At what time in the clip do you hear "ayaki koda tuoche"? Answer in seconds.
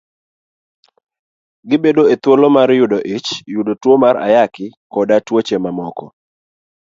4.27-5.55